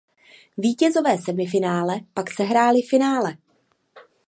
Vítězové 0.57 1.17
semifinále 1.17 1.95
pak 2.13 2.31
sehráli 2.31 2.81
finále. 2.81 3.37